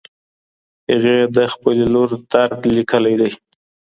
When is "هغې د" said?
0.91-1.37